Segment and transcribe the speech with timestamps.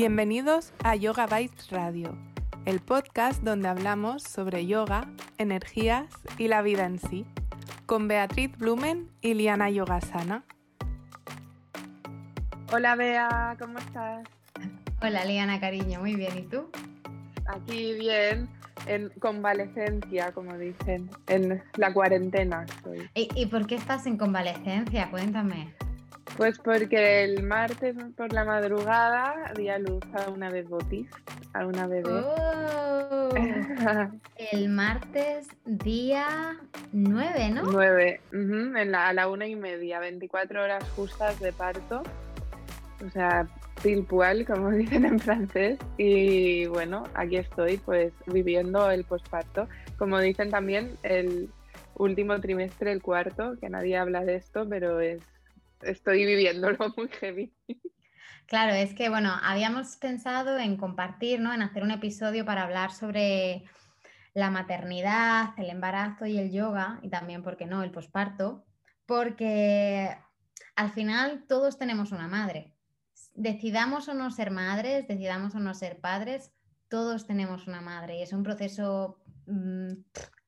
[0.00, 2.16] Bienvenidos a Yoga Bites Radio,
[2.66, 5.08] el podcast donde hablamos sobre yoga,
[5.38, 6.06] energías
[6.38, 7.26] y la vida en sí,
[7.84, 10.44] con Beatriz Blumen y Liana Yogasana.
[12.72, 14.24] Hola Bea, ¿cómo estás?
[15.02, 16.38] Hola Liana, cariño, muy bien.
[16.38, 16.70] ¿Y tú?
[17.46, 18.48] Aquí bien,
[18.86, 23.10] en convalecencia, como dicen, en la cuarentena estoy.
[23.16, 25.10] ¿Y, por qué estás en convalecencia?
[25.10, 25.74] Cuéntame.
[26.38, 30.52] Pues porque el martes por la madrugada di a luz a una
[31.52, 32.10] a una bebé.
[32.12, 33.28] Oh,
[34.52, 36.56] el martes día
[36.92, 37.62] 9, ¿no?
[37.64, 42.04] 9, en la, a la una y media, 24 horas justas de parto.
[43.04, 43.48] O sea,
[43.82, 45.80] pilpual, como dicen en francés.
[45.96, 49.66] Y bueno, aquí estoy, pues viviendo el posparto.
[49.96, 51.50] Como dicen también, el
[51.96, 55.20] último trimestre, el cuarto, que nadie habla de esto, pero es
[55.82, 57.52] estoy viviéndolo muy heavy.
[58.46, 61.52] Claro, es que bueno, habíamos pensado en compartir, ¿no?
[61.52, 63.64] En hacer un episodio para hablar sobre
[64.34, 68.64] la maternidad, el embarazo y el yoga, y también, ¿por qué no?, el posparto,
[69.04, 70.16] porque
[70.76, 72.74] al final todos tenemos una madre
[73.38, 76.52] decidamos o no ser madres, decidamos o no ser padres,
[76.88, 79.92] todos tenemos una madre y es un proceso, mm,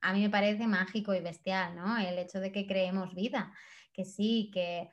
[0.00, 1.98] a mí me parece mágico y bestial, ¿no?
[1.98, 3.52] El hecho de que creemos vida,
[3.92, 4.90] que sí, que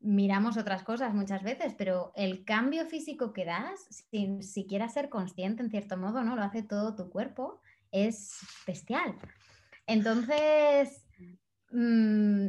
[0.00, 5.62] miramos otras cosas muchas veces, pero el cambio físico que das, sin siquiera ser consciente
[5.62, 6.36] en cierto modo, ¿no?
[6.36, 7.60] Lo hace todo tu cuerpo,
[7.92, 9.14] es bestial.
[9.86, 11.04] Entonces,
[11.70, 12.46] mm,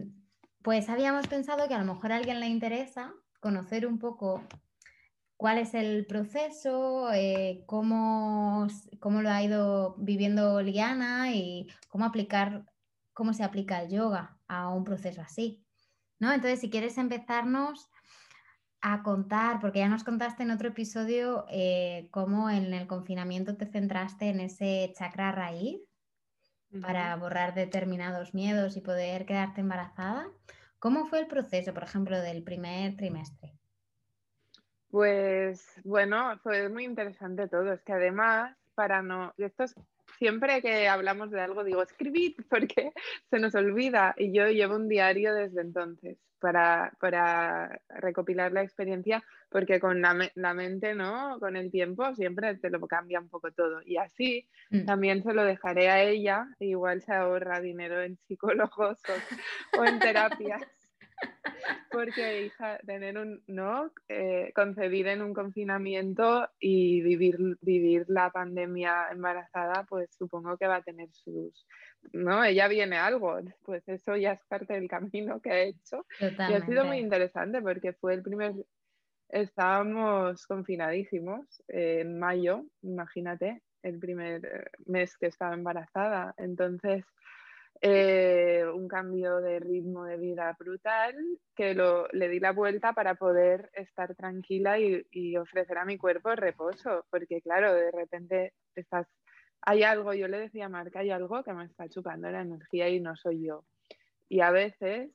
[0.62, 4.44] pues habíamos pensado que a lo mejor a alguien le interesa conocer un poco
[5.36, 8.68] cuál es el proceso, eh, cómo,
[9.00, 12.66] cómo, lo ha ido viviendo Liana y cómo aplicar,
[13.14, 15.66] cómo se aplica el yoga a un proceso así.
[16.22, 16.32] ¿No?
[16.32, 17.90] Entonces, si quieres empezarnos
[18.80, 23.66] a contar, porque ya nos contaste en otro episodio eh, cómo en el confinamiento te
[23.66, 25.82] centraste en ese chakra raíz
[26.82, 30.28] para borrar determinados miedos y poder quedarte embarazada.
[30.80, 33.54] ¿Cómo fue el proceso, por ejemplo, del primer trimestre?
[34.90, 37.74] Pues bueno, fue muy interesante todo.
[37.74, 39.66] Es que además, para no, esto
[40.22, 42.94] siempre que hablamos de algo digo, escribid porque
[43.32, 44.14] se nos olvida.
[44.16, 50.30] Y yo llevo un diario desde entonces para, para recopilar la experiencia, porque con la,
[50.36, 51.40] la, mente, ¿no?
[51.40, 53.82] Con el tiempo siempre te lo cambia un poco todo.
[53.84, 54.86] Y así mm.
[54.86, 59.00] también se lo dejaré a ella, igual se ahorra dinero en psicólogos
[59.76, 60.81] o en terapias.
[61.92, 63.92] Porque, hija, tener un, ¿no?
[64.08, 70.78] Eh, concebir en un confinamiento y vivir, vivir la pandemia embarazada, pues supongo que va
[70.78, 71.66] a tener sus,
[72.14, 72.44] ¿no?
[72.44, 76.06] Ella viene algo, pues eso ya es parte del camino que ha hecho.
[76.20, 78.54] Y ha sido muy interesante porque fue el primer,
[79.30, 86.34] estábamos confinadísimos en mayo, imagínate, el primer mes que estaba embarazada.
[86.38, 87.04] Entonces,
[87.84, 91.16] eh, un cambio de ritmo de vida brutal
[91.56, 96.36] que lo, le di la vuelta para poder estar tranquila y, ofrecer a mi cuerpo
[96.36, 99.08] reposo, porque claro, de repente estás,
[99.62, 102.88] hay algo, yo le decía a Marca, hay algo que me está chupando la energía
[102.88, 103.66] y no soy yo.
[104.30, 105.10] Y a veces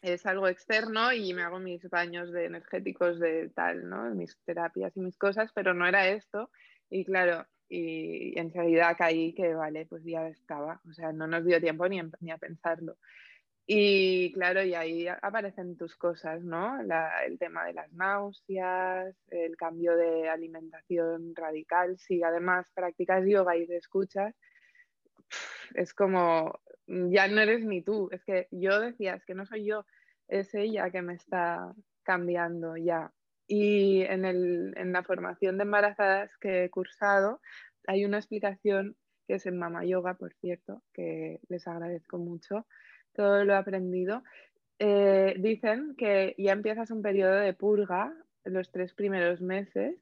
[0.00, 4.14] es algo externo y me hago mis baños de energéticos de tal, ¿no?
[4.14, 6.50] Mis terapias y mis cosas, pero no era esto.
[6.88, 11.60] Y claro, y enseguida caí que vale, pues ya estaba, o sea, no nos dio
[11.60, 12.96] tiempo ni, ni a pensarlo.
[13.70, 16.80] Y claro, y ahí aparecen tus cosas, ¿no?
[16.80, 23.66] el tema de las náuseas, el cambio de alimentación radical, si además practicas yoga y
[23.66, 24.34] te escuchas,
[25.74, 29.66] es como, ya no eres ni tú, es que yo decía, es que no soy
[29.66, 29.84] yo,
[30.28, 31.74] es ella que me está
[32.04, 33.12] cambiando ya.
[33.48, 37.40] Y en, el, en la formación de embarazadas que he cursado
[37.86, 42.66] hay una explicación que es en Mama Yoga, por cierto, que les agradezco mucho
[43.14, 44.22] todo lo aprendido.
[44.78, 48.14] Eh, dicen que ya empiezas un periodo de purga
[48.44, 49.96] los tres primeros meses,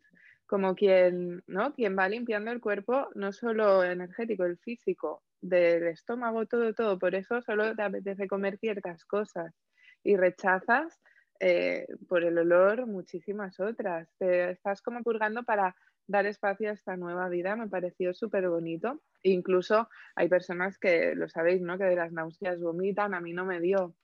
[0.47, 1.73] como quien, ¿no?
[1.75, 6.99] quien va limpiando el cuerpo, no solo energético, el físico, del estómago, todo, todo.
[6.99, 9.55] Por eso solo te apetece comer ciertas cosas
[10.03, 11.01] y rechazas
[11.41, 14.09] eh, por el olor muchísimas otras.
[14.19, 15.75] Te estás como purgando para
[16.07, 19.03] dar espacio a esta nueva vida, me pareció súper bonito.
[19.23, 21.79] Incluso hay personas que, lo sabéis, ¿no?
[21.79, 23.95] Que de las náuseas vomitan, a mí no me dio,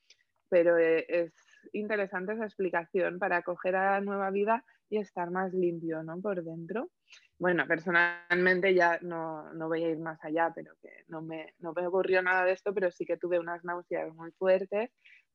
[0.48, 1.32] pero eh, es
[1.72, 6.20] interesante esa explicación para acoger a la nueva vida y estar más limpio, ¿no?
[6.20, 6.90] Por dentro.
[7.38, 11.72] Bueno, personalmente ya no, no voy a ir más allá, pero que no me, no
[11.72, 14.90] me ocurrió nada de esto, pero sí que tuve unas náuseas muy fuertes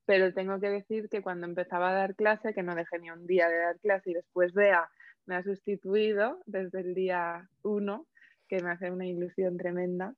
[0.08, 3.28] pero tengo que decir que cuando empezaba a dar clase, que no dejé ni un
[3.28, 4.90] día de dar clase y después vea
[5.28, 8.08] me ha sustituido desde el día 1,
[8.48, 10.16] que me hace una ilusión tremenda.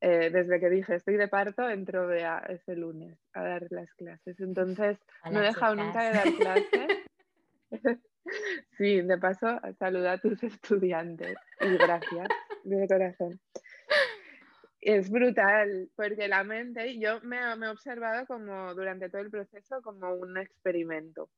[0.00, 4.38] Eh, desde que dije estoy de parto, entro Bea ese lunes a dar las clases.
[4.40, 4.98] Entonces,
[5.30, 6.98] no he dejado nunca de dar clases.
[8.78, 12.28] sí, de paso, saluda a tus estudiantes y gracias
[12.62, 13.40] de corazón.
[14.86, 19.82] Es brutal, porque la mente, yo me, me he observado como durante todo el proceso
[19.82, 21.28] como un experimento,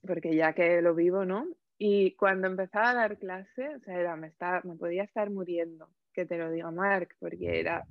[0.00, 1.46] porque ya que lo vivo, ¿no?
[1.76, 5.90] Y cuando empezaba a dar clase, o sea, era, me, estaba, me podía estar muriendo,
[6.14, 7.84] que te lo digo, Mark, porque era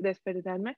[0.00, 0.76] despertarme.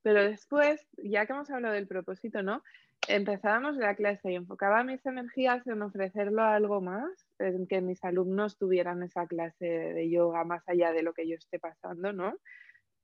[0.00, 2.62] Pero después, ya que hemos hablado del propósito, ¿no?
[3.06, 8.02] Empezábamos la clase y enfocaba mis energías en ofrecerlo a algo más, en que mis
[8.02, 12.38] alumnos tuvieran esa clase de yoga más allá de lo que yo esté pasando, ¿no?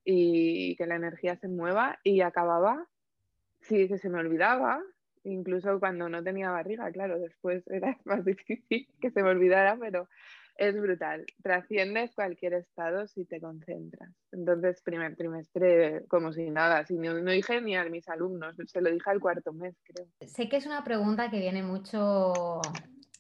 [0.05, 2.87] Y que la energía se mueva y acababa,
[3.61, 4.83] sí, que se me olvidaba,
[5.25, 10.09] incluso cuando no tenía barriga, claro, después era más difícil que se me olvidara, pero
[10.57, 11.25] es brutal.
[11.43, 14.11] Trasciendes cualquier estado si te concentras.
[14.31, 18.91] Entonces, primer trimestre, como si nada, si no, dije ni a mis alumnos, se lo
[18.91, 20.07] dije al cuarto mes, creo.
[20.27, 22.61] Sé que es una pregunta que viene mucho,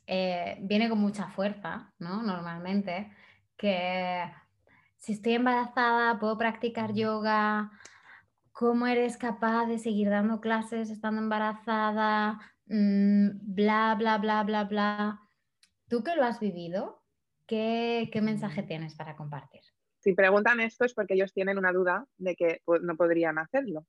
[0.06, 2.22] eh, viene con mucha fuerza, ¿no?
[2.22, 3.10] Normalmente,
[3.56, 4.22] que
[5.00, 7.72] si estoy embarazada, puedo practicar yoga,
[8.52, 15.20] cómo eres capaz de seguir dando clases estando embarazada, mm, bla, bla, bla, bla, bla.
[15.88, 17.02] ¿Tú que lo has vivido?
[17.46, 19.62] ¿Qué, mensaje tienes para compartir?
[19.98, 23.86] Si preguntan esto es porque ellos tienen una duda de que pues, no podrían hacerlo.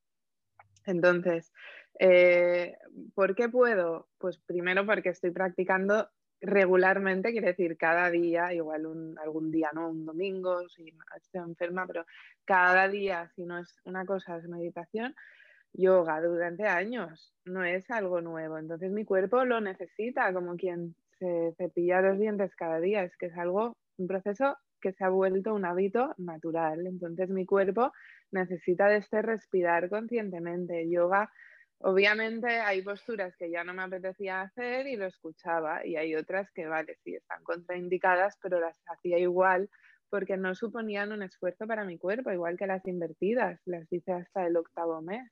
[0.85, 1.51] Entonces,
[1.99, 2.77] eh,
[3.13, 4.07] ¿por qué puedo?
[4.17, 6.09] Pues primero porque estoy practicando
[6.41, 9.89] regularmente, quiere decir cada día, igual un, algún día, ¿no?
[9.89, 12.05] Un domingo, si estoy enferma, pero
[12.45, 15.15] cada día, si no es una cosa, es meditación,
[15.73, 18.57] yoga durante años, no es algo nuevo.
[18.57, 23.27] Entonces mi cuerpo lo necesita, como quien se cepilla los dientes cada día, es que
[23.27, 26.87] es algo, un proceso que se ha vuelto un hábito natural.
[26.87, 27.91] Entonces mi cuerpo
[28.31, 30.89] necesita de este respirar conscientemente.
[30.89, 31.31] Yoga
[31.83, 36.51] Obviamente hay posturas que ya no me apetecía hacer y lo escuchaba y hay otras
[36.51, 39.69] que, vale, sí, están contraindicadas, pero las hacía igual
[40.09, 44.45] porque no suponían un esfuerzo para mi cuerpo, igual que las invertidas, las hice hasta
[44.45, 45.31] el octavo mes,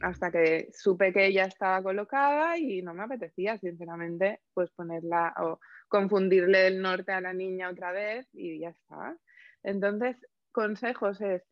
[0.00, 5.58] hasta que supe que ella estaba colocada y no me apetecía, sinceramente, pues ponerla o
[5.88, 9.16] confundirle el norte a la niña otra vez y ya está.
[9.64, 10.16] Entonces,
[10.52, 11.42] consejos es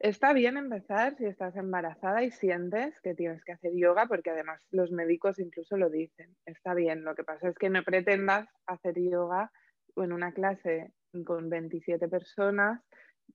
[0.00, 4.60] Está bien empezar si estás embarazada y sientes que tienes que hacer yoga, porque además
[4.70, 6.36] los médicos incluso lo dicen.
[6.44, 9.50] Está bien, lo que pasa es que no pretendas hacer yoga
[9.96, 10.92] en una clase
[11.24, 12.82] con 27 personas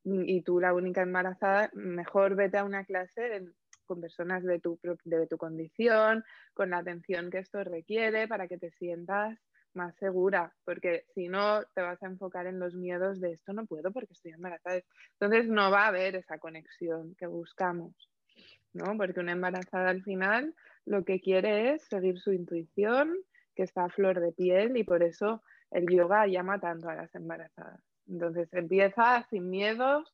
[0.04, 3.48] y tú la única embarazada, mejor vete a una clase
[3.86, 6.24] con personas de tu, de tu condición,
[6.54, 9.40] con la atención que esto requiere para que te sientas
[9.80, 13.66] más segura, porque si no te vas a enfocar en los miedos de esto no
[13.66, 14.82] puedo porque estoy embarazada.
[15.14, 17.94] Entonces no va a haber esa conexión que buscamos,
[18.74, 18.98] ¿no?
[18.98, 20.54] Porque una embarazada al final
[20.86, 23.16] lo que quiere es seguir su intuición,
[23.56, 25.42] que está a flor de piel y por eso
[25.72, 27.82] el yoga llama tanto a las embarazadas.
[28.08, 30.14] Entonces empieza sin miedos,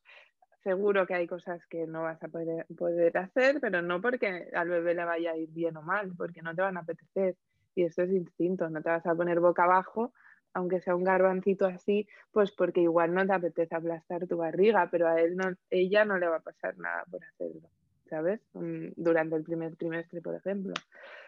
[0.64, 4.70] seguro que hay cosas que no vas a poder, poder hacer, pero no porque al
[4.70, 7.36] bebé le vaya a ir bien o mal, porque no te van a apetecer
[7.76, 10.14] y eso es instinto, no te vas a poner boca abajo,
[10.54, 15.08] aunque sea un garbancito así, pues porque igual no te apetece aplastar tu barriga, pero
[15.08, 17.70] a él no, ella no le va a pasar nada por hacerlo,
[18.10, 18.40] ¿sabes?
[18.54, 20.74] Durante el primer trimestre, por ejemplo.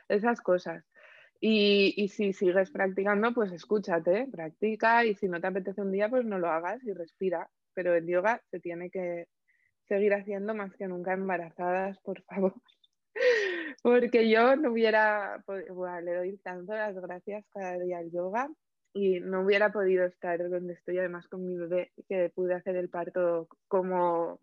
[0.07, 0.85] Esas cosas.
[1.41, 6.09] Y, y, si sigues practicando, pues escúchate, practica y si no te apetece un día,
[6.09, 7.49] pues no lo hagas y respira.
[7.75, 9.27] Pero el yoga se tiene que
[9.87, 12.53] seguir haciendo más que nunca embarazadas, por favor
[13.81, 18.49] porque yo no hubiera, bueno, le doy tanto las gracias cada día al yoga
[18.93, 22.89] y no hubiera podido estar donde estoy además con mi bebé, que pude hacer el
[22.89, 24.39] parto como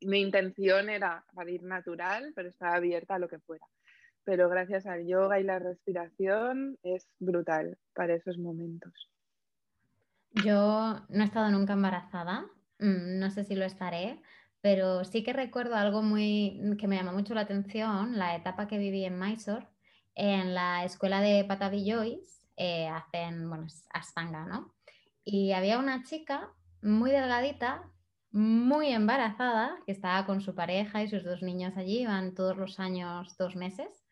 [0.00, 3.66] mi intención era salir natural, pero estaba abierta a lo que fuera.
[4.24, 8.92] Pero gracias al yoga y la respiración es brutal para esos momentos.
[10.44, 12.46] Yo no he estado nunca embarazada,
[12.78, 14.20] mm, no sé si lo estaré,
[14.62, 18.78] pero sí que recuerdo algo muy que me llama mucho la atención, la etapa que
[18.78, 19.68] viví en Mysore,
[20.14, 24.72] en la escuela de Patavi Joyce, eh, hacen, bueno, Astanga, ¿no?
[25.24, 27.90] Y había una chica muy delgadita,
[28.30, 32.78] muy embarazada, que estaba con su pareja y sus dos niños allí, iban todos los
[32.78, 34.04] años dos meses,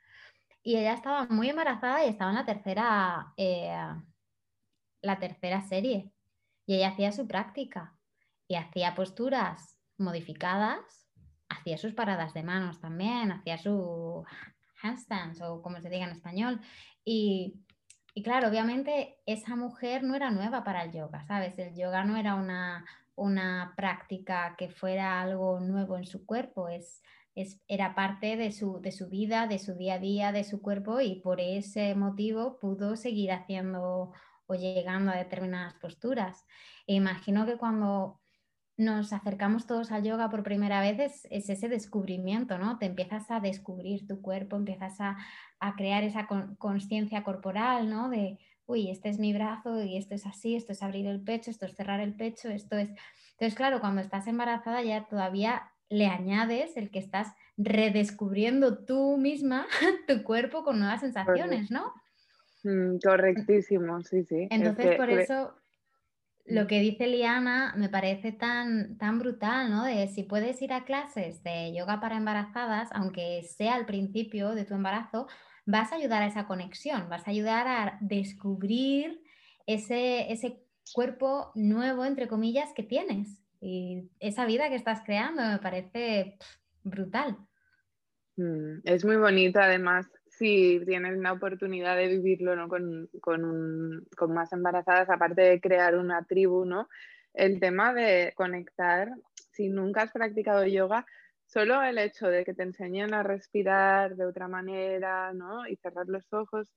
[0.62, 3.72] y ella estaba muy embarazada y estaba en la tercera, eh,
[5.02, 6.12] la tercera serie,
[6.66, 7.96] y ella hacía su práctica
[8.48, 11.06] y hacía posturas modificadas,
[11.48, 14.24] hacía sus paradas de manos también, hacía su
[14.82, 16.60] handstands o como se diga en español.
[17.04, 17.60] Y
[18.14, 21.58] y claro, obviamente esa mujer no era nueva para el yoga, ¿sabes?
[21.58, 27.02] El yoga no era una, una práctica que fuera algo nuevo en su cuerpo, es,
[27.36, 30.60] es, era parte de su, de su vida, de su día a día, de su
[30.60, 34.12] cuerpo y por ese motivo pudo seguir haciendo
[34.46, 36.44] o llegando a determinadas posturas.
[36.88, 38.19] E imagino que cuando
[38.80, 42.78] nos acercamos todos al yoga por primera vez es, ese descubrimiento, ¿no?
[42.78, 45.16] Te empiezas a descubrir tu cuerpo, empiezas a,
[45.76, 48.08] crear esa conciencia corporal, ¿no?
[48.08, 51.50] De, uy, este es mi brazo y esto es así, esto es abrir el pecho,
[51.50, 52.88] esto es cerrar el pecho, esto es...
[53.32, 59.66] Entonces, claro, cuando estás embarazada ya todavía le añades el que estás redescubriendo tú misma
[60.08, 61.92] tu cuerpo con nuevas sensaciones, ¿no?
[62.62, 64.48] Mm, correctísimo, sí, sí.
[64.50, 65.59] Entonces, por eso
[66.50, 69.84] lo que dice Liana me parece tan, tan brutal, ¿no?
[69.84, 74.64] De si puedes ir a clases de yoga para embarazadas, aunque sea al principio de
[74.64, 75.26] tu embarazo,
[75.66, 79.22] vas a ayudar a esa conexión, vas a ayudar a descubrir
[79.66, 83.40] ese, ese cuerpo nuevo, entre comillas, que tienes.
[83.60, 86.38] Y esa vida que estás creando me parece
[86.82, 87.36] brutal.
[88.36, 90.06] Mm, es muy bonito, además,
[90.40, 92.66] si tienes la oportunidad de vivirlo ¿no?
[92.66, 96.88] con, más embarazadas, aparte de crear una tribu, ¿no?
[97.34, 99.10] el tema de conectar,
[99.52, 101.04] si nunca has practicado yoga,
[101.44, 105.66] solo el hecho de que te enseñen a respirar de otra manera ¿no?
[105.66, 106.72] y cerrar los ojos,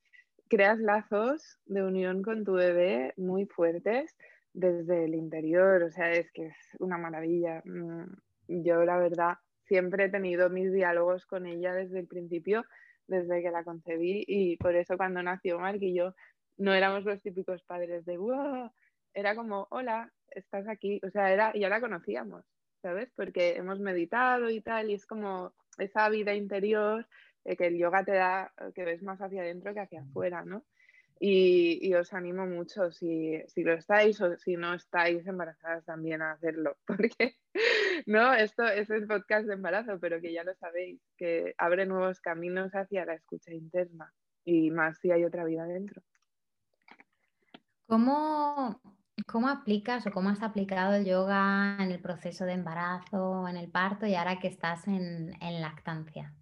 [0.49, 4.13] creas lazos de unión con tu bebé muy fuertes
[4.51, 7.61] desde el interior, o sea, es que es una maravilla.
[7.63, 8.03] Mm,
[8.49, 12.65] yo la verdad siempre he tenido mis diálogos con ella desde el principio
[13.07, 16.13] desde que la concebí y por eso cuando nació Mark y yo
[16.57, 18.71] no éramos los típicos padres de wow,
[19.13, 22.45] era como hola, estás aquí, o sea, era, ya la conocíamos,
[22.81, 23.11] ¿sabes?
[23.15, 27.07] Porque hemos meditado y tal y es como esa vida interior
[27.43, 30.63] que el yoga te da, que ves más hacia adentro que hacia afuera, ¿no?
[31.25, 36.33] Y, os animo mucho si, si, lo estáis o si no estáis embarazadas también a
[36.33, 37.37] hacerlo, porque
[38.05, 42.19] no, esto es el podcast de embarazo, pero que ya lo sabéis, que abre nuevos
[42.19, 44.13] caminos hacia la escucha interna
[44.43, 46.01] y más si hay otra vida dentro.
[47.87, 48.81] ¿Cómo,
[49.25, 53.71] cómo aplicas o cómo has aplicado el yoga en el proceso de embarazo, en el
[53.71, 56.33] parto y ahora que estás en, en lactancia?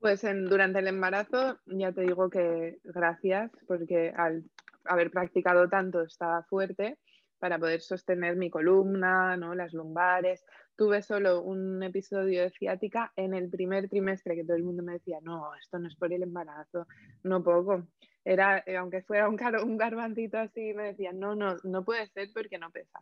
[0.00, 4.44] Pues durante el embarazo ya te digo que gracias porque al
[4.86, 6.98] haber practicado tanto estaba fuerte
[7.38, 9.54] para poder sostener mi columna, ¿no?
[9.54, 10.42] las lumbares.
[10.74, 14.94] Tuve solo un episodio de ciática en el primer trimestre que todo el mundo me
[14.94, 16.86] decía, no, esto no es por el embarazo,
[17.22, 17.86] no poco.
[18.24, 22.28] Era, eh, aunque fuera un, un garbancito así, me decían, no, no, no puede ser
[22.32, 23.00] porque no pesa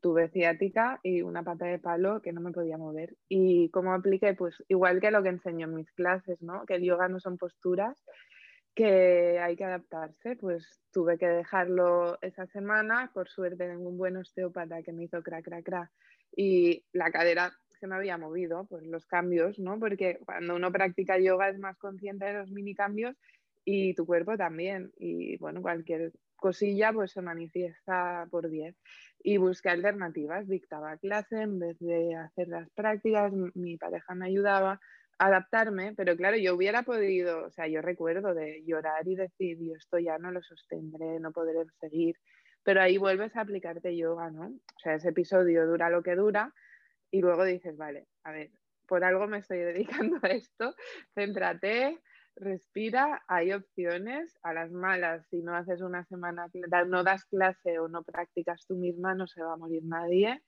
[0.00, 3.16] tuve ciática y una pata de palo que no me podía mover.
[3.28, 4.34] ¿Y cómo apliqué?
[4.34, 6.64] Pues igual que lo que enseño en mis clases, ¿no?
[6.66, 8.02] Que el yoga no son posturas,
[8.74, 10.36] que hay que adaptarse.
[10.36, 13.10] Pues tuve que dejarlo esa semana.
[13.12, 15.90] Por suerte tengo un buen osteópata que me hizo crack, crack, crack.
[16.36, 19.78] Y la cadera se me había movido, pues los cambios, ¿no?
[19.78, 23.16] Porque cuando uno practica yoga es más consciente de los mini cambios
[23.64, 24.92] y tu cuerpo también.
[24.96, 28.74] Y bueno, cualquier cosilla pues se manifiesta por 10
[29.22, 34.80] y busqué alternativas, dictaba clase en vez de hacer las prácticas, mi pareja me ayudaba
[35.18, 39.58] a adaptarme, pero claro, yo hubiera podido, o sea, yo recuerdo de llorar y decir,
[39.60, 42.16] yo esto ya no lo sostendré, no podré seguir,
[42.62, 44.46] pero ahí vuelves a aplicarte yoga, ¿no?
[44.46, 46.54] O sea, ese episodio dura lo que dura
[47.10, 48.50] y luego dices, vale, a ver,
[48.86, 49.58] por algo me estoy
[50.12, 50.74] dedicando a esto,
[51.14, 51.98] céntrate,
[52.40, 56.48] respira, hay opciones, a las malas, si no haces una semana,
[56.86, 60.42] no das clase o no practicas tú misma, no se va a morir nadie.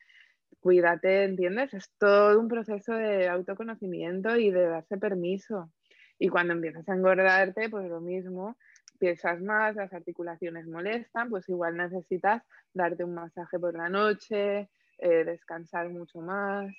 [0.61, 1.73] Cuídate, ¿entiendes?
[1.75, 5.73] Es todo un proceso de autoconocimiento y de darse permiso.
[6.19, 8.57] Y cuando empiezas a engordarte, pues lo mismo,
[8.99, 12.43] piensas más, las articulaciones molestan, pues igual necesitas
[12.75, 14.69] darte un masaje por la noche,
[14.99, 16.71] eh, descansar mucho más.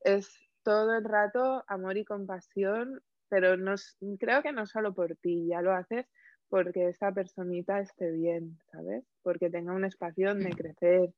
[0.00, 0.28] Es
[0.64, 3.74] todo el rato amor y compasión pero no,
[4.18, 6.06] creo que no solo por ti, ya lo haces
[6.48, 9.04] porque esa personita esté bien, ¿sabes?
[9.22, 10.56] Porque tenga un espacio donde mm.
[10.56, 11.10] crecer.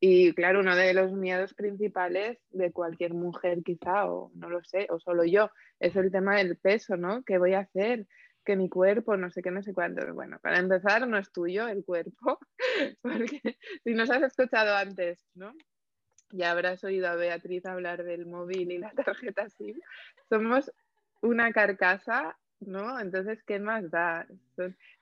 [0.00, 4.86] Y claro, uno de los miedos principales de cualquier mujer quizá, o no lo sé,
[4.90, 7.22] o solo yo, es el tema del peso, ¿no?
[7.24, 8.06] ¿Qué voy a hacer?
[8.44, 10.12] Que mi cuerpo, no sé qué, no sé cuánto.
[10.14, 12.38] Bueno, para empezar, no es tuyo el cuerpo,
[13.02, 13.40] porque
[13.84, 15.52] si nos has escuchado antes, ¿no?
[16.30, 19.78] Ya habrás oído a Beatriz hablar del móvil y la tarjeta SIM.
[20.28, 20.72] Somos
[21.26, 22.98] una carcasa, ¿no?
[23.00, 24.26] Entonces, ¿qué más da?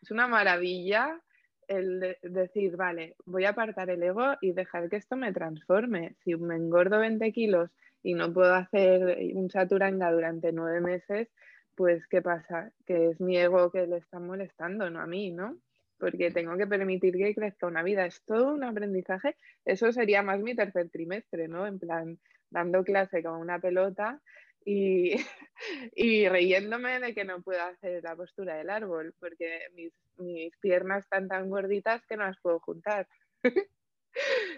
[0.03, 1.21] Es una maravilla
[1.69, 6.17] el decir, vale, voy a apartar el ego y dejar que esto me transforme.
[6.25, 7.71] Si me engordo 20 kilos
[8.03, 11.29] y no puedo hacer un chaturanga durante nueve meses,
[11.75, 12.71] pues ¿qué pasa?
[12.87, 15.57] Que es mi ego que le está molestando, no a mí, ¿no?
[15.99, 18.05] Porque tengo que permitir que crezca una vida.
[18.05, 19.37] Es todo un aprendizaje.
[19.65, 21.67] Eso sería más mi tercer trimestre, ¿no?
[21.67, 22.19] En plan,
[22.51, 24.21] dando clase con una pelota
[24.65, 25.15] y,
[25.95, 31.05] y riéndome de que no puedo hacer la postura del árbol, porque mis, mis piernas
[31.05, 33.07] están tan gorditas que no las puedo juntar.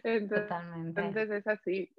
[0.04, 1.92] entonces, entonces es así.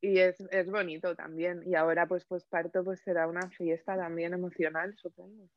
[0.00, 1.62] Y es, es, bonito también.
[1.64, 5.48] Y ahora, pues, pues parto, pues será una fiesta también emocional, supongo.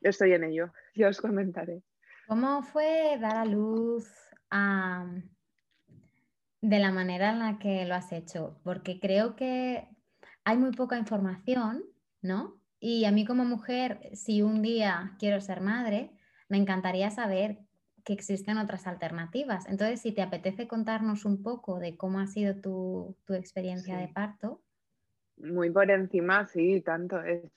[0.00, 1.82] Estoy en ello, ya os comentaré.
[2.26, 4.10] ¿Cómo fue dar a luz
[4.50, 5.06] a,
[6.62, 8.58] de la manera en la que lo has hecho?
[8.64, 9.86] Porque creo que
[10.44, 11.84] hay muy poca información,
[12.22, 12.60] ¿no?
[12.78, 16.10] Y a mí como mujer, si un día quiero ser madre,
[16.48, 17.58] me encantaría saber
[18.04, 19.66] que existen otras alternativas.
[19.68, 24.60] Entonces, si te apetece contarnos un poco de cómo ha sido tu, experiencia de parto.
[25.38, 27.22] Muy por encima, sí, tanto.
[27.22, 27.50] Es,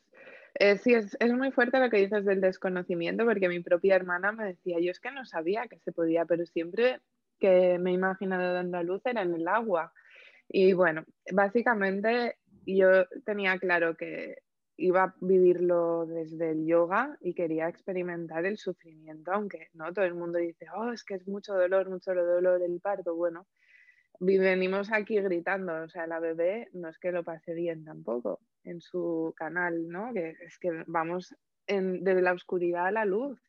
[0.56, 4.32] es, sí, es, es, muy fuerte lo que dices del desconocimiento, porque mi propia hermana
[4.32, 7.01] me decía, yo es que no sabía que se podía, pero siempre
[7.39, 9.91] que me he imaginado dando a luz era en el agua.
[10.50, 11.03] Y bueno,
[11.34, 12.38] básicamente
[12.76, 14.36] yo tenía claro que
[14.78, 20.14] iba a vivirlo desde el yoga y quería experimentar el sufrimiento, aunque no todo el
[20.14, 23.16] mundo dice, oh, es que es mucho dolor, mucho dolor el parto.
[23.16, 23.48] Bueno,
[24.20, 28.82] venimos aquí gritando, o sea, la bebé no es que lo pase bien tampoco en
[28.82, 30.14] su canal, ¿no?
[30.14, 33.40] Que es que vamos en, desde la oscuridad a la luz.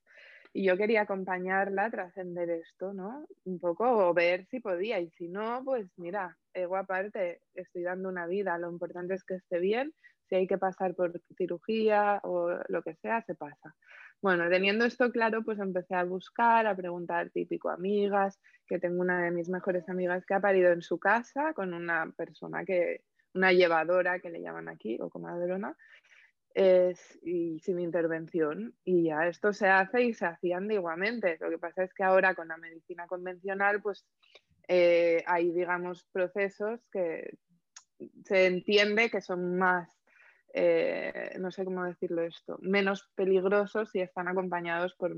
[0.52, 3.26] Y yo quería acompañarla trascender esto, ¿no?
[3.44, 4.98] Un poco, o ver si podía.
[5.00, 9.34] Y si no, pues mira, ego aparte, estoy dando una vida, lo importante es que
[9.34, 9.92] esté bien
[10.28, 13.74] si hay que pasar por cirugía o lo que sea, se pasa.
[14.20, 19.22] Bueno, teniendo esto claro, pues empecé a buscar, a preguntar típico amigas, que tengo una
[19.22, 23.52] de mis mejores amigas que ha parido en su casa con una persona que, una
[23.52, 25.76] llevadora que le llaman aquí, o comadrona,
[26.54, 28.74] es, y sin intervención.
[28.84, 31.38] Y ya esto se hace y se hacía antiguamente.
[31.40, 34.06] Lo que pasa es que ahora con la medicina convencional, pues
[34.68, 37.38] eh, hay, digamos, procesos que
[38.24, 39.98] se entiende que son más
[40.54, 45.14] eh, no sé cómo decirlo esto, menos peligrosos si están acompañados por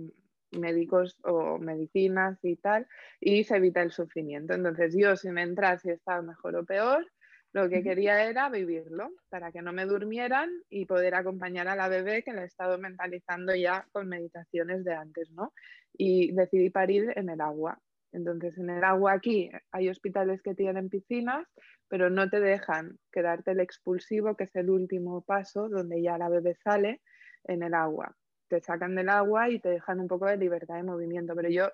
[0.50, 2.86] médicos o medicinas y tal,
[3.20, 4.54] y se evita el sufrimiento.
[4.54, 7.06] Entonces yo sin entrar si estaba mejor o peor,
[7.52, 11.88] lo que quería era vivirlo para que no me durmieran y poder acompañar a la
[11.88, 15.52] bebé que la he estado mentalizando ya con meditaciones de antes, ¿no?
[15.92, 17.80] Y decidí parir en el agua.
[18.12, 21.46] Entonces, en el agua aquí hay hospitales que tienen piscinas,
[21.88, 26.28] pero no te dejan quedarte el expulsivo, que es el último paso, donde ya la
[26.28, 27.00] bebé sale
[27.44, 28.16] en el agua.
[28.48, 31.70] Te sacan del agua y te dejan un poco de libertad de movimiento, pero yo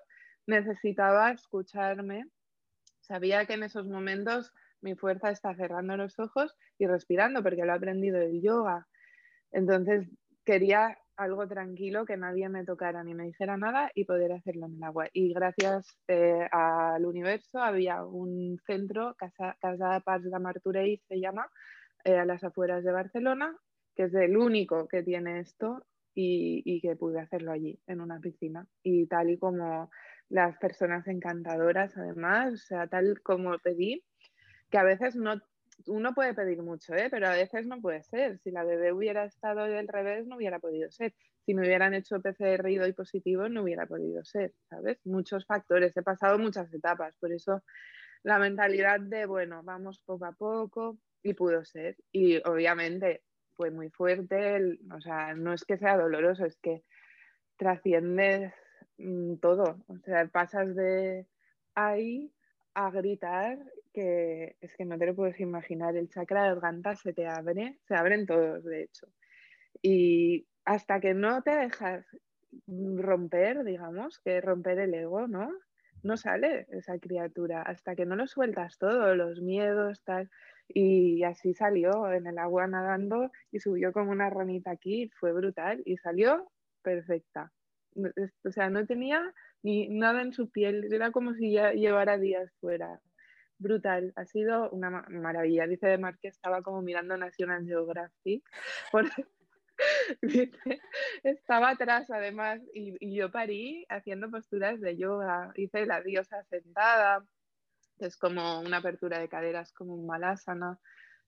[0.47, 2.25] necesitaba escucharme.
[3.01, 7.73] Sabía que en esos momentos mi fuerza está cerrando los ojos y respirando, porque lo
[7.73, 8.87] he aprendido del yoga.
[9.53, 10.09] Entonces,
[10.45, 14.77] quería algo tranquilo, que nadie me tocara ni me dijera nada y poder hacerlo en
[14.77, 15.09] el agua.
[15.13, 21.49] Y gracias eh, al universo había un centro, Casa, Casa Paz de Martorell se llama,
[22.05, 23.57] eh, a las afueras de Barcelona,
[23.95, 28.21] que es el único que tiene esto y, y, que pude hacerlo allí, en una
[28.21, 28.67] piscina.
[28.83, 29.91] Y tal y como
[30.29, 34.05] las personas encantadoras, además, o sea, tal como pedí,
[34.71, 35.41] que a veces no
[35.87, 37.09] uno puede pedir mucho, ¿eh?
[37.11, 38.39] pero a veces no puede ser.
[38.39, 41.15] Si la bebé hubiera estado del revés, no hubiera podido ser.
[41.45, 44.99] Si me hubieran hecho PCR y positivo, no hubiera podido ser, ¿sabes?
[45.05, 45.97] Muchos factores.
[45.97, 47.15] He pasado muchas etapas.
[47.19, 47.63] Por eso
[48.23, 51.97] la mentalidad de, bueno, vamos poco a poco y pudo ser.
[52.11, 53.23] Y obviamente
[53.55, 54.79] fue muy fuerte.
[54.93, 56.83] o sea, no es que sea doloroso, es que
[57.57, 58.53] trasciendes
[58.99, 59.85] mm, todo.
[59.89, 61.27] O sea, pasas de
[61.75, 62.33] ahí
[62.75, 63.59] a gritar
[63.97, 67.79] que es que no te lo puedes imaginar, el chakra de garganta se te abre,
[67.89, 69.07] se abren todos de hecho.
[69.81, 72.05] Y hasta que no te dejas
[72.69, 75.51] romper, digamos, que romper el ego, ¿no?
[76.03, 80.29] No sale esa criatura, hasta que no lo sueltas todo, los miedos, tal.
[80.69, 85.83] Y así salió en el agua nadando y subió como una ranita aquí, fue brutal
[85.87, 87.51] y salió perfecta.
[88.45, 89.33] O sea, no tenía
[89.63, 93.01] ni nada en su piel, era como si ya llevara días fuera.
[93.59, 95.67] Brutal, ha sido una maravilla.
[95.67, 98.45] Dice de Mar que estaba como mirando National Geographic.
[101.23, 105.53] estaba atrás además y, yo parí haciendo posturas de yoga.
[105.57, 107.25] Hice la diosa sentada,
[107.99, 110.79] es como una apertura de caderas, como un malasana,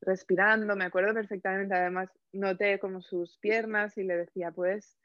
[0.01, 0.77] respirando.
[0.77, 4.99] Me acuerdo perfectamente, además noté como sus piernas y le decía, pues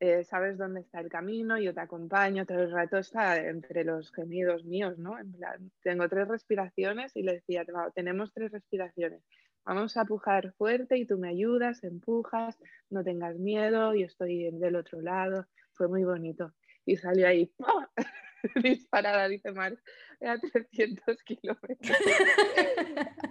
[0.00, 4.12] eh, sabes dónde está el camino, yo te acompaño, todo el rato está entre los
[4.12, 5.18] gemidos míos, ¿no?
[5.18, 9.22] En plan, tengo tres respiraciones y le decía, tenemos tres respiraciones,
[9.64, 12.58] vamos a pujar fuerte y tú me ayudas, empujas,
[12.90, 15.46] no tengas miedo, yo estoy del otro lado.
[15.72, 16.54] Fue muy bonito.
[16.86, 17.52] Y salió ahí,
[18.62, 19.78] disparada, dice Marc,
[20.20, 21.98] a 300 kilómetros.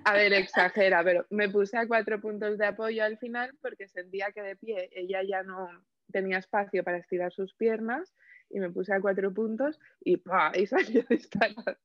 [0.04, 4.32] a ver, exagera, pero me puse a cuatro puntos de apoyo al final porque sentía
[4.32, 5.70] que de pie ella ya no
[6.12, 8.14] tenía espacio para estirar sus piernas
[8.50, 10.52] y me puse a cuatro puntos y ¡pah!
[10.56, 11.78] y salió disparada.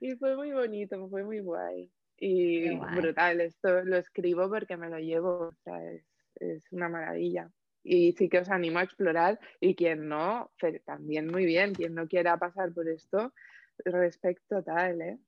[0.00, 1.90] Y fue muy bonito, fue muy guay.
[2.16, 6.04] Y brutal, esto lo escribo porque me lo llevo, o sea, es,
[6.36, 7.50] es una maravilla
[7.82, 10.50] y sí que os animo a explorar y quien no,
[10.84, 13.32] también muy bien, quien no quiera pasar por esto,
[13.84, 15.18] respecto tal, ¿eh?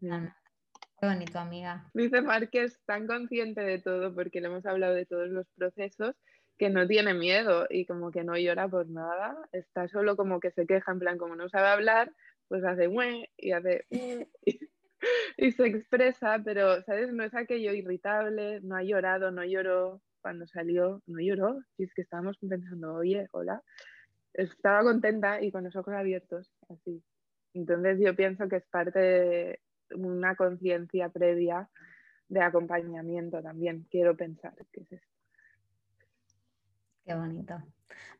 [0.00, 1.90] Qué bonito, amiga.
[1.94, 6.14] Dice Márquez, tan consciente de todo porque le hemos hablado de todos los procesos
[6.58, 10.50] que no tiene miedo y como que no llora por nada, está solo como que
[10.52, 12.12] se queja, en plan, como no sabe hablar,
[12.48, 14.60] pues hace mue y hace y,
[15.36, 17.12] y se expresa, pero, ¿sabes?
[17.12, 21.94] No es aquello irritable, no ha llorado, no lloró, cuando salió no lloró, y es
[21.94, 23.62] que estábamos pensando, oye, hola,
[24.32, 27.02] estaba contenta y con los ojos abiertos, así.
[27.52, 29.60] Entonces yo pienso que es parte de
[29.94, 31.68] una conciencia previa
[32.28, 35.13] de acompañamiento también, quiero pensar que es esto.
[37.04, 37.62] Qué bonito.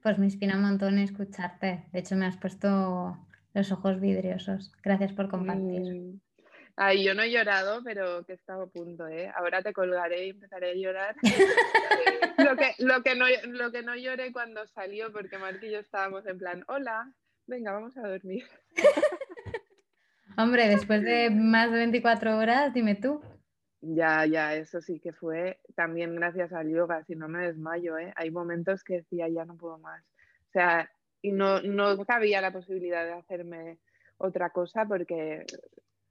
[0.03, 1.87] Pues me inspira un montón escucharte.
[1.93, 3.19] De hecho, me has puesto
[3.55, 4.73] los ojos vidriosos.
[4.83, 5.95] Gracias por compartir.
[5.95, 6.21] Mm,
[6.77, 9.31] Ay, yo no he llorado, pero que estaba a punto, ¿eh?
[9.37, 11.17] Ahora te colgaré y empezaré a llorar.
[12.39, 15.79] lo, que, lo, que no, lo que no lloré cuando salió, porque Mark y yo
[15.79, 17.13] estábamos en plan, hola,
[17.47, 18.45] venga, vamos a dormir.
[20.37, 23.23] Hombre, después de más de 24 horas, dime tú.
[23.87, 28.13] Ya, ya, eso sí que fue también gracias al yoga, si no me desmayo, ¿eh?
[28.17, 30.03] Hay momentos que decía, ya no puedo más.
[30.49, 33.79] O sea, y no, no cabía la posibilidad de hacerme
[34.17, 35.45] otra cosa porque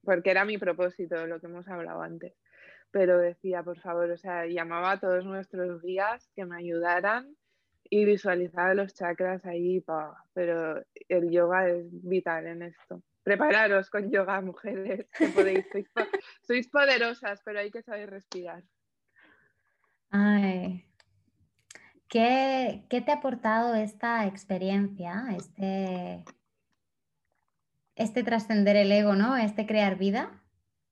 [0.03, 2.33] porque era mi propósito, lo que hemos hablado antes.
[2.91, 7.35] Pero decía, por favor, o sea, llamaba a todos nuestros guías que me ayudaran
[7.93, 13.03] y visualizaba los chakras ahí, pa, pero el yoga es vital en esto.
[13.21, 15.67] Prepararos con yoga, mujeres, que podéis,
[16.47, 18.63] sois, poderosas, pero hay que saber respirar.
[20.09, 20.87] Ay,
[22.07, 26.25] ¿Qué, ¿qué, te ha aportado esta experiencia, este,
[27.93, 29.37] este trascender el ego, ¿no?
[29.37, 30.43] Este crear vida,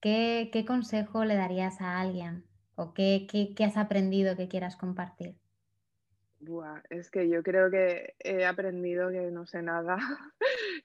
[0.01, 2.45] ¿qué, consejo le darías a alguien?
[2.75, 5.35] ¿O qué, has aprendido que quieras compartir?
[6.43, 9.97] Buah, es que yo creo que he aprendido que no sé nada,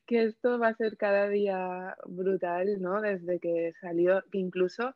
[0.07, 3.01] que esto va a ser cada día brutal, ¿no?
[3.01, 4.95] Desde que salió, que incluso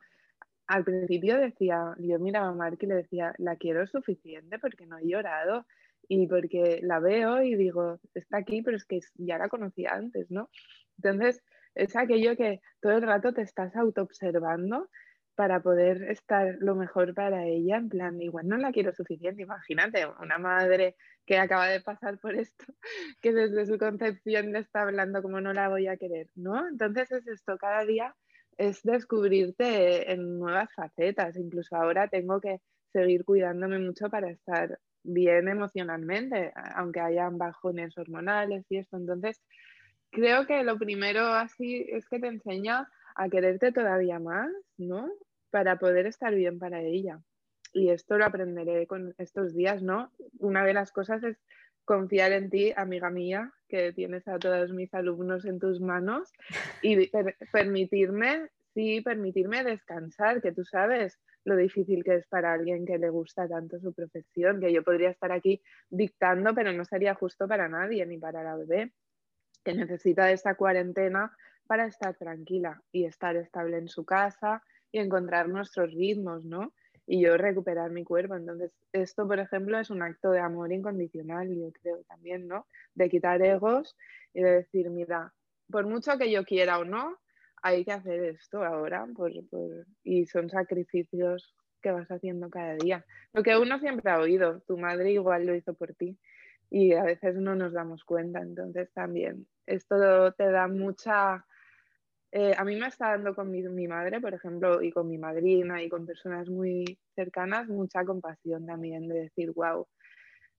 [0.66, 4.98] al principio decía, yo miraba a Mark y le decía, la quiero suficiente porque no
[4.98, 5.66] he llorado
[6.08, 10.30] y porque la veo y digo, está aquí, pero es que ya la conocía antes,
[10.30, 10.50] ¿no?
[10.98, 11.42] Entonces,
[11.74, 14.90] es aquello que todo el rato te estás autoobservando
[15.40, 20.04] para poder estar lo mejor para ella, en plan, igual no la quiero suficiente, imagínate,
[20.20, 22.66] una madre que acaba de pasar por esto,
[23.22, 26.68] que desde su concepción le está hablando como no la voy a querer, ¿no?
[26.68, 28.14] Entonces es esto, cada día
[28.58, 32.60] es descubrirte en nuevas facetas, incluso ahora tengo que
[32.92, 39.40] seguir cuidándome mucho para estar bien emocionalmente, aunque hayan bajones hormonales y esto, entonces
[40.10, 45.10] creo que lo primero así es que te enseña a quererte todavía más, ¿no?
[45.50, 47.20] Para poder estar bien para ella.
[47.72, 50.10] Y esto lo aprenderé con estos días, ¿no?
[50.38, 51.36] Una de las cosas es
[51.84, 56.32] confiar en ti, amiga mía, que tienes a todos mis alumnos en tus manos
[56.82, 57.10] y
[57.52, 63.08] permitirme, sí, permitirme descansar, que tú sabes lo difícil que es para alguien que le
[63.08, 67.68] gusta tanto su profesión, que yo podría estar aquí dictando, pero no sería justo para
[67.68, 68.92] nadie, ni para la bebé
[69.64, 71.36] que necesita esta cuarentena
[71.66, 76.72] para estar tranquila y estar estable en su casa y encontrar nuestros ritmos, ¿no?
[77.06, 78.36] Y yo recuperar mi cuerpo.
[78.36, 82.66] Entonces, esto, por ejemplo, es un acto de amor incondicional, yo creo también, ¿no?
[82.94, 83.96] De quitar egos
[84.32, 85.32] y de decir, mira,
[85.70, 87.18] por mucho que yo quiera o no,
[87.62, 89.06] hay que hacer esto ahora.
[90.04, 93.04] Y son sacrificios que vas haciendo cada día.
[93.32, 96.18] Lo que uno siempre ha oído, tu madre igual lo hizo por ti
[96.70, 98.40] y a veces no nos damos cuenta.
[98.40, 101.44] Entonces también esto te da mucha...
[102.32, 105.18] Eh, a mí me está dando con mi, mi, madre, por ejemplo, y con mi
[105.18, 109.86] madrina y con personas muy cercanas, mucha compasión también de decir, wow,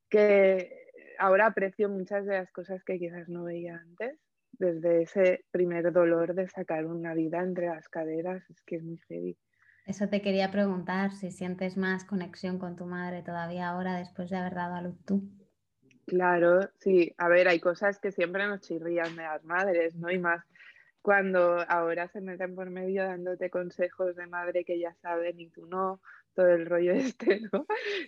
[0.10, 4.20] que ahora aprecio muchas de las cosas que quizás no veía antes,
[4.52, 9.00] desde ese primer dolor de sacar una vida entre las caderas, es que es muy
[9.08, 9.38] heavy.
[9.86, 14.38] Eso te quería preguntar, si sientes más conexión con tu madre todavía ahora después de
[14.38, 15.24] haber dado a luz tú.
[16.06, 17.14] Claro, sí.
[17.18, 20.12] A ver, hay cosas que siempre nos chirrían de las madres, ¿no?
[20.12, 20.44] Y más
[21.02, 25.66] cuando ahora se meten por medio dándote consejos de madre que ya saben y tú
[25.66, 26.02] no,
[26.34, 27.66] todo el rollo este, ¿no?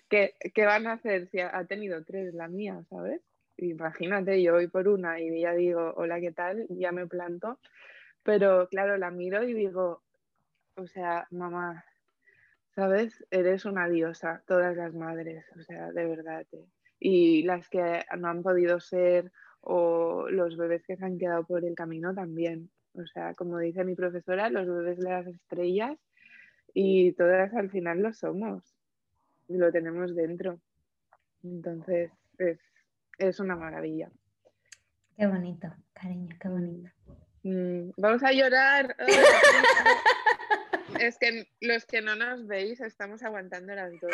[0.10, 0.34] ¿Qué,
[0.66, 3.22] van a hacer si ha, ha tenido tres la mía, ¿sabes?
[3.58, 6.66] Imagínate, yo voy por una y ya digo, hola, ¿qué tal?
[6.70, 7.60] Ya me planto.
[8.24, 10.04] Pero claro, la miro y digo,
[10.76, 11.86] o sea, mamá,
[12.76, 13.26] ¿sabes?
[13.32, 16.46] Eres una diosa, todas las madres, o sea, de verdad.
[16.52, 16.66] eh.
[17.00, 21.66] Y las que no han podido ser o los bebés que se han quedado por
[21.66, 22.72] el camino también.
[22.96, 25.98] O sea, como dice mi profesora, los bebés de las estrellas
[26.74, 28.64] y todas al final lo somos
[29.48, 30.60] y lo tenemos dentro.
[31.44, 32.60] Entonces, es,
[33.18, 34.10] es una maravilla.
[35.18, 36.90] Qué bonito, cariño, qué bonito.
[37.44, 38.96] Mm, vamos a llorar.
[41.00, 44.12] es que los que no nos veis estamos aguantando las dos.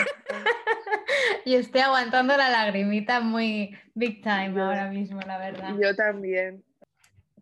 [1.45, 5.75] Y estoy aguantando la lagrimita muy big time ahora mismo, la verdad.
[5.81, 6.63] Yo también.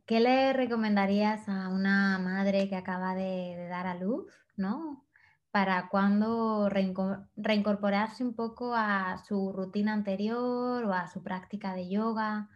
[0.07, 5.05] ¿Qué le recomendarías a una madre que acaba de, dar a luz, ¿no?
[5.51, 11.89] Para cuando reinco- reincorporarse un poco a su rutina anterior o a su práctica de
[11.89, 12.47] yoga.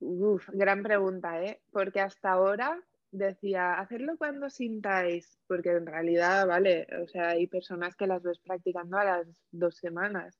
[0.00, 1.62] Uf, gran pregunta, ¿eh?
[1.72, 2.78] Porque hasta ahora
[3.10, 8.40] decía, hacerlo cuando sintáis, porque en realidad, vale, o sea, hay personas que las ves
[8.40, 10.38] practicando a las dos semanas,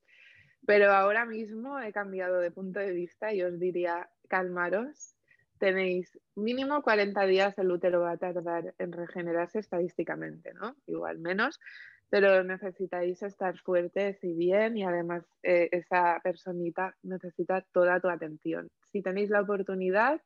[0.66, 5.16] pero ahora mismo he cambiado de punto de vista y os diría, calmaros,
[5.60, 10.74] tenéis mínimo 40 días, el útero va a tardar en regenerarse estadísticamente, ¿no?
[10.86, 11.60] Igual menos,
[12.08, 18.68] pero necesitáis estar fuertes y bien y además eh, esa personita necesita toda tu atención.
[18.90, 20.20] Si tenéis la oportunidad,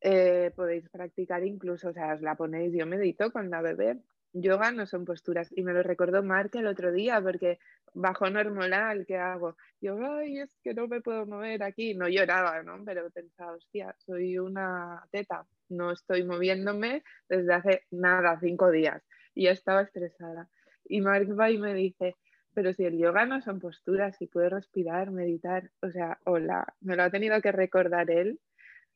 [0.00, 3.98] eh, podéis practicar incluso, o sea, os la ponéis, yo medito con la bebé.
[4.34, 7.60] Yoga no son posturas y me lo recordó Mark el otro día porque
[7.94, 9.56] bajón hormonal, ¿qué hago?
[9.80, 11.94] Yo, ay, es que no me puedo mover aquí.
[11.94, 12.84] No lloraba, ¿no?
[12.84, 19.02] Pero pensaba, hostia, soy una teta, no estoy moviéndome desde hace nada, cinco días
[19.34, 20.48] y estaba estresada.
[20.84, 22.16] Y Mark va y me dice,
[22.54, 26.96] pero si el yoga no son posturas, si puedes respirar, meditar, o sea, hola, me
[26.96, 28.40] lo ha tenido que recordar él,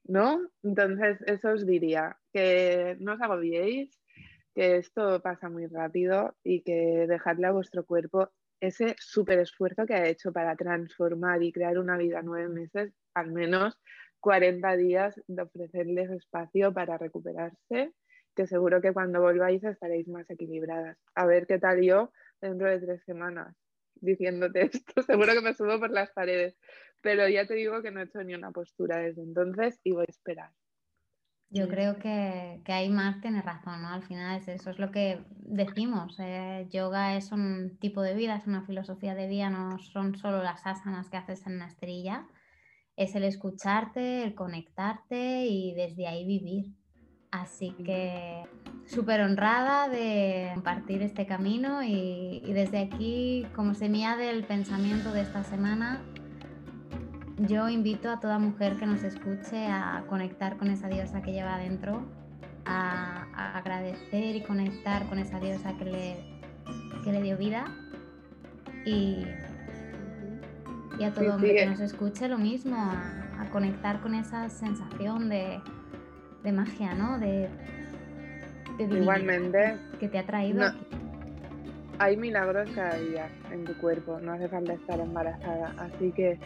[0.04, 0.40] ¿no?
[0.62, 3.98] Entonces, eso os diría, que no os agobiéis,
[4.58, 9.94] que esto pasa muy rápido y que dejadle a vuestro cuerpo ese súper esfuerzo que
[9.94, 13.78] ha hecho para transformar y crear una vida nueve meses, al menos
[14.18, 17.92] 40 días de ofrecerles espacio para recuperarse,
[18.34, 20.98] que seguro que cuando volváis estaréis más equilibradas.
[21.14, 23.54] A ver qué tal yo dentro de tres semanas
[23.94, 26.56] diciéndote esto, seguro que me subo por las paredes,
[27.00, 30.06] pero ya te digo que no he hecho ni una postura desde entonces y voy
[30.08, 30.50] a esperar.
[31.50, 31.70] Yo Mm.
[31.70, 33.88] creo que, que ahí Marc tiene razón, ¿no?
[33.88, 36.16] Al final es eso es lo que decimos.
[36.18, 40.42] eh, yoga es un tipo de vida, es una filosofía de vida, no son solo
[40.42, 42.26] las asanas que haces en una esterilla,
[42.96, 46.74] es el escucharte, el conectarte y desde ahí vivir.
[47.30, 48.42] Así que
[48.86, 55.20] súper honrada de compartir este camino y, y desde aquí, como semilla del pensamiento de
[55.22, 56.00] esta semana,
[57.46, 61.54] yo invito a toda mujer que nos escuche a conectar con esa diosa que lleva
[61.54, 62.02] adentro,
[62.64, 66.16] a, a agradecer y conectar con esa diosa que le,
[67.04, 67.64] que le dio vida
[68.84, 69.24] y,
[70.98, 74.14] y a todo Sí, hombre sí, que nos escuche lo mismo, a, a conectar con
[74.14, 75.60] esa sensación de,
[76.42, 77.18] de magia, ¿no?
[77.18, 77.48] De,
[78.78, 80.86] de Igualmente, que te ha traído no- aquí.
[82.00, 85.72] hay milagros cada día en tu cuerpo, no hace falta estar embarazada.
[85.78, 86.38] Así que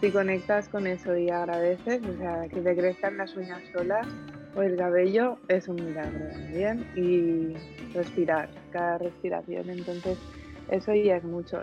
[0.00, 4.06] si conectas con eso y agradeces, o sea, que te crezcan las uñas solas
[4.56, 6.86] o el cabello, es un milagro también.
[6.96, 7.54] Y
[7.92, 9.68] respirar, cada respiración.
[9.70, 10.18] Entonces,
[10.70, 11.62] eso ya es mucho.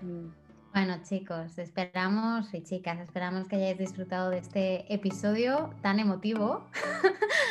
[0.00, 0.28] Mm.
[0.72, 6.66] Bueno, chicos, esperamos y chicas, esperamos que hayáis disfrutado de este episodio tan emotivo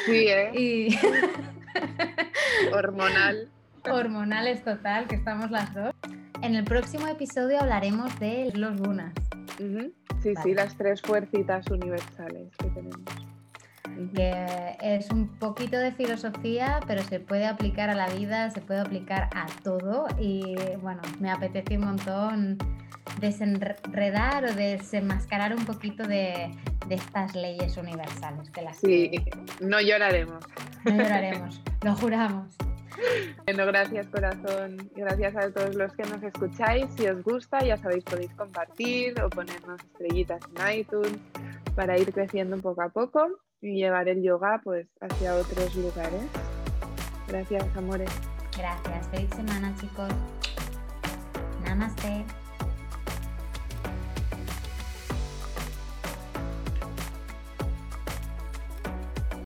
[0.05, 0.51] Sí, ¿eh?
[0.59, 0.99] y
[2.73, 3.49] Hormonal.
[3.91, 5.93] Hormonales total, que estamos las dos.
[6.41, 9.13] En el próximo episodio hablaremos de los lunas.
[9.57, 10.43] Sí, Vale.
[10.43, 12.99] sí, las tres fuercitas universales que tenemos.
[14.15, 18.79] Que es un poquito de filosofía, pero se puede aplicar a la vida, se puede
[18.79, 22.57] aplicar a todo y bueno, me apetece un montón
[23.19, 26.51] desenredar o desenmascarar un poquito de,
[26.87, 29.31] de estas leyes universales de las Sí, que
[29.63, 30.43] no lloraremos.
[30.85, 32.55] no lloraremos, lo juramos.
[33.45, 34.89] Bueno, gracias corazón.
[34.95, 36.87] Gracias a todos los que nos escucháis.
[36.95, 41.19] Si os gusta, ya sabéis, podéis compartir o ponernos estrellitas en iTunes
[41.75, 43.27] para ir creciendo poco a poco
[43.61, 46.23] y llevar el yoga pues hacia otros lugares.
[47.27, 48.09] Gracias, amores.
[48.57, 50.09] Gracias, feliz semana chicos.
[51.63, 52.42] Namaste.